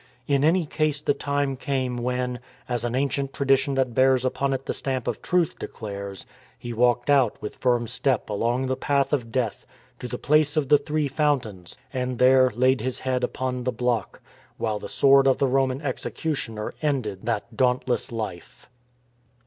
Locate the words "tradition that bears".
3.33-4.25